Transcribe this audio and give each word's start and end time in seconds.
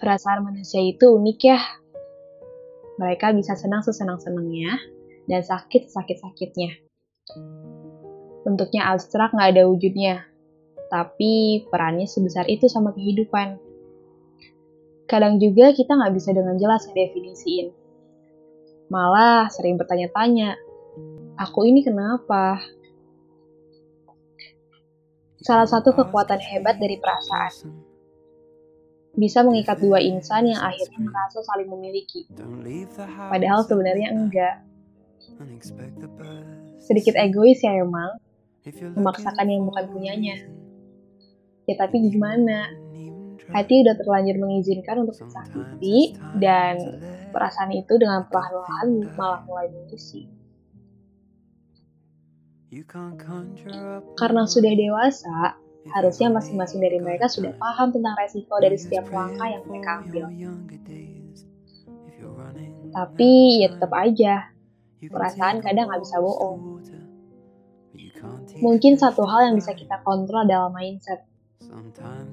Perasaan 0.00 0.40
manusia 0.48 0.80
itu 0.80 1.12
unik 1.12 1.38
ya. 1.44 1.60
Mereka 2.96 3.36
bisa 3.36 3.52
senang 3.52 3.84
sesenang-senangnya 3.84 4.80
dan 5.28 5.44
sakit 5.44 5.92
sakit-sakitnya. 5.92 6.72
Bentuknya 8.40 8.88
abstrak 8.88 9.36
nggak 9.36 9.50
ada 9.52 9.68
wujudnya, 9.68 10.24
tapi 10.88 11.68
perannya 11.68 12.08
sebesar 12.08 12.48
itu 12.48 12.64
sama 12.64 12.96
kehidupan. 12.96 13.60
Kadang 15.04 15.36
juga 15.36 15.76
kita 15.76 15.92
nggak 15.92 16.16
bisa 16.16 16.32
dengan 16.32 16.56
jelas 16.56 16.88
ngedefinisiin. 16.88 17.68
Malah 18.88 19.52
sering 19.52 19.76
bertanya-tanya, 19.76 20.56
aku 21.36 21.68
ini 21.68 21.84
kenapa? 21.84 22.56
Salah 25.44 25.68
satu 25.68 25.92
kekuatan 25.92 26.40
hebat 26.40 26.80
dari 26.80 26.96
perasaan 26.96 27.89
bisa 29.14 29.42
mengikat 29.42 29.82
dua 29.82 29.98
insan 29.98 30.46
yang 30.46 30.62
akhirnya 30.62 30.98
merasa 31.02 31.42
saling 31.42 31.66
memiliki. 31.66 32.26
Padahal 33.06 33.66
sebenarnya 33.66 34.14
enggak. 34.14 34.62
Sedikit 36.78 37.14
egois 37.18 37.60
ya 37.62 37.80
emang, 37.80 38.18
memaksakan 38.94 39.46
yang 39.50 39.66
bukan 39.66 39.84
punyanya. 39.90 40.36
Ya 41.66 41.74
tapi 41.78 42.02
gimana? 42.10 42.70
Hati 43.50 43.82
udah 43.82 43.98
terlanjur 43.98 44.36
mengizinkan 44.38 45.02
untuk 45.02 45.18
tersakiti 45.26 46.14
dan 46.38 46.78
perasaan 47.34 47.74
itu 47.74 47.98
dengan 47.98 48.22
perlahan-lahan 48.30 49.10
malah 49.18 49.42
mulai 49.42 49.66
mengisi. 49.74 50.30
Karena 54.14 54.46
sudah 54.46 54.70
dewasa, 54.70 55.58
Harusnya 55.88 56.28
masing-masing 56.28 56.84
dari 56.84 57.00
mereka 57.00 57.24
sudah 57.24 57.56
paham 57.56 57.88
tentang 57.88 58.12
resiko 58.20 58.60
dari 58.60 58.76
setiap 58.76 59.08
langkah 59.08 59.48
yang 59.48 59.64
mereka 59.64 60.04
ambil. 60.04 60.28
Tapi 62.90 63.30
ya 63.64 63.68
tetap 63.72 63.92
aja, 63.96 64.34
perasaan 65.08 65.64
kadang 65.64 65.88
nggak 65.88 66.02
bisa 66.04 66.20
bohong. 66.20 66.84
Mungkin 68.60 69.00
satu 69.00 69.24
hal 69.24 69.48
yang 69.48 69.56
bisa 69.56 69.72
kita 69.72 70.04
kontrol 70.04 70.44
adalah 70.44 70.68
mindset. 70.68 71.24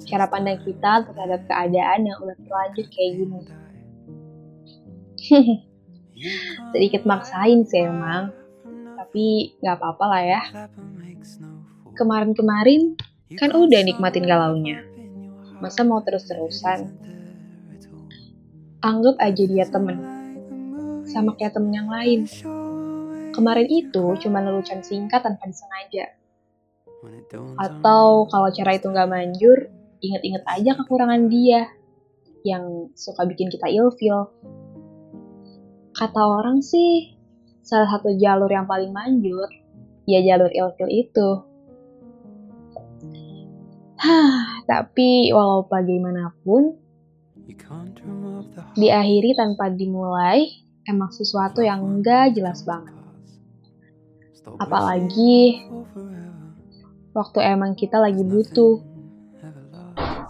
Cara 0.04 0.28
pandang 0.28 0.60
kita 0.66 1.08
terhadap 1.08 1.48
keadaan 1.48 2.04
yang 2.04 2.18
udah 2.20 2.36
terlanjur 2.44 2.88
kayak 2.92 3.12
gini. 3.16 3.42
Sedikit 6.74 7.06
maksain 7.08 7.64
sih 7.64 7.86
emang, 7.86 8.34
tapi 8.98 9.56
nggak 9.64 9.76
apa-apa 9.78 10.06
lah 10.10 10.24
ya. 10.26 10.42
Kemarin-kemarin 11.96 12.98
Kan 13.36 13.52
udah 13.52 13.84
nikmatin 13.84 14.24
galaunya. 14.24 14.88
Masa 15.60 15.84
mau 15.84 16.00
terus-terusan? 16.00 16.96
Anggap 18.80 19.20
aja 19.20 19.44
dia 19.44 19.66
temen. 19.68 20.00
Sama 21.04 21.36
kayak 21.36 21.60
temen 21.60 21.76
yang 21.76 21.92
lain. 21.92 22.24
Kemarin 23.36 23.68
itu 23.68 24.16
cuma 24.24 24.40
lelucon 24.40 24.80
singkat 24.80 25.28
tanpa 25.28 25.44
disengaja. 25.44 26.16
Atau 27.60 28.32
kalau 28.32 28.50
cara 28.56 28.80
itu 28.80 28.88
nggak 28.88 29.10
manjur, 29.12 29.76
inget-inget 30.00 30.44
aja 30.48 30.72
kekurangan 30.80 31.28
dia 31.28 31.68
yang 32.48 32.96
suka 32.96 33.28
bikin 33.28 33.52
kita 33.52 33.68
ilfil. 33.68 34.32
Kata 35.92 36.22
orang 36.22 36.64
sih, 36.64 37.18
salah 37.60 37.92
satu 37.92 38.16
jalur 38.16 38.48
yang 38.48 38.70
paling 38.70 38.96
manjur, 38.96 39.52
ya 40.08 40.24
jalur 40.24 40.48
ilfil 40.54 40.88
itu. 40.88 41.47
Hah, 43.98 44.62
tapi 44.70 45.34
walau 45.34 45.66
bagaimanapun, 45.66 46.78
diakhiri 48.78 49.34
tanpa 49.34 49.74
dimulai 49.74 50.46
emang 50.86 51.10
sesuatu 51.12 51.66
yang 51.66 51.82
enggak 51.82 52.38
jelas 52.38 52.64
banget. 52.64 52.94
Apalagi 54.58 55.66
waktu 57.12 57.40
emang 57.44 57.74
kita 57.74 57.98
lagi 58.00 58.22
butuh 58.24 58.80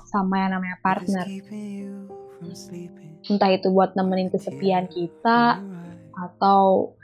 sama 0.07 0.47
yang 0.47 0.57
namanya 0.57 0.79
partner. 0.79 1.27
Entah 3.27 3.51
itu 3.51 3.67
buat 3.69 3.93
nemenin 3.93 4.31
kesepian 4.31 4.87
kita 4.87 5.59
atau 6.15 6.95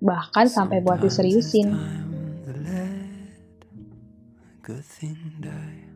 bahkan 0.00 0.48
sampai 0.48 0.80
buat 0.80 0.98
diseriusin. 1.04 1.70
Good 4.64 4.82
thing 4.82 5.18
die. 5.40 5.93